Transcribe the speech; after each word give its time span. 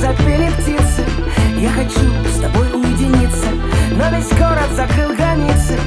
запели 0.00 0.50
птицы. 0.50 1.04
Я 1.62 1.70
хочу 1.70 2.00
с 2.26 2.40
тобой 2.40 2.66
уединиться 2.72 3.46
Но 3.92 4.16
весь 4.16 4.36
город 4.36 4.68
закрыл 4.74 5.14
границы 5.14 5.78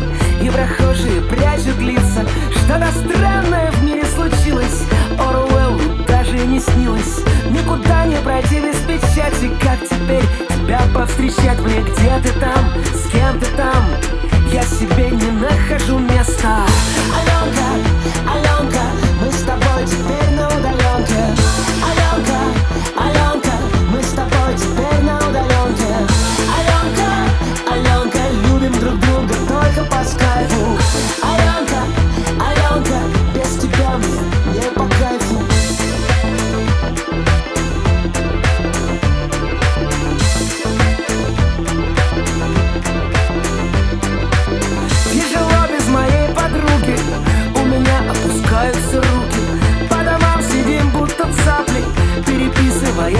И 0.41 0.49
прохожие 0.49 1.21
прячут 1.21 1.77
лица. 1.79 2.25
Что-то 2.51 2.87
странное 2.93 3.71
в 3.71 3.83
мире 3.83 4.05
случилось 4.05 4.83
Оруэллу 5.19 5.81
даже 6.07 6.37
не 6.47 6.61
снилось. 6.61 7.19
Никуда 7.49 8.05
не 8.05 8.15
пройти 8.17 8.61
без 8.61 8.77
печати 8.87 9.51
Как 9.61 9.81
теперь 9.83 10.23
тебя 10.65 10.79
повстречать 10.93 11.59
мне? 11.59 11.81
Где 11.81 12.21
ты 12.23 12.39
там, 12.39 12.71
с 12.93 13.11
кем 13.11 13.37
ты 13.37 13.47
там? 13.57 13.85
Я 14.53 14.63
себе 14.63 15.09
не 15.09 15.31
нахожу 15.31 15.99
места. 15.99 16.63
Аленка, 17.11 17.45
Аленка, 17.49 17.54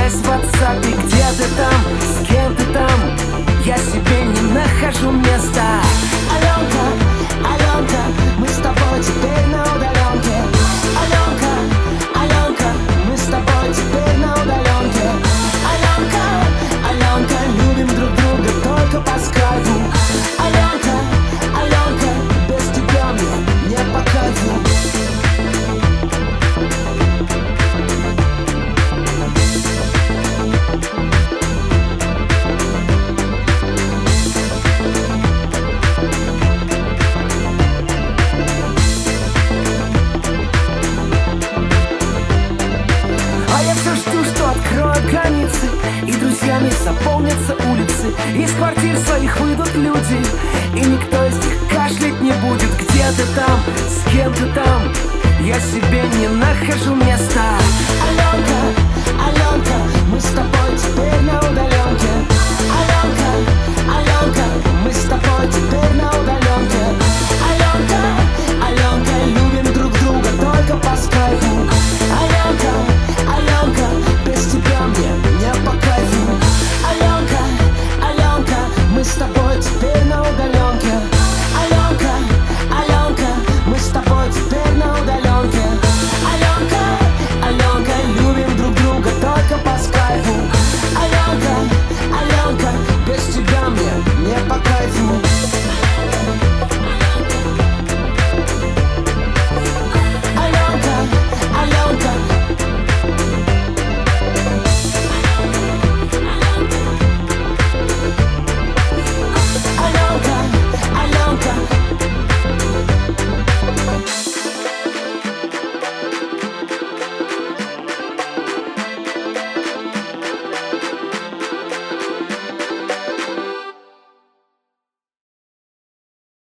Переписываясь 0.06 0.14
в 0.14 0.30
WhatsApp 0.30 0.82
Где 0.82 1.26
ты 1.38 1.50
там, 1.56 1.74
с 2.00 2.28
кем 2.28 2.56
ты 2.56 2.66
там? 2.74 2.90
Я 3.66 3.78
себе 3.78 4.26
не 4.26 4.54
нахожу 4.54 5.12
места 5.12 5.65
заполнятся 46.84 47.56
улицы 47.70 48.14
Из 48.36 48.52
квартир 48.54 48.98
своих 48.98 49.40
выйдут 49.40 49.74
люди. 49.76 50.20
И 50.76 50.80
никто 50.80 51.26
из 51.26 51.36
них 51.38 51.54
кашлять 51.70 52.22
не 52.22 52.32
будет. 52.34 52.70
Где 52.78 53.12
ты 53.12 53.26
там, 53.36 53.60
с 53.88 54.12
кем 54.12 54.34
ты 54.34 54.46
там? 54.54 54.82
Я 55.42 55.60
себе 55.60 56.04
не 56.18 56.28
нахожу 56.28 56.96
места. 56.96 57.58
Аленка, 58.08 58.82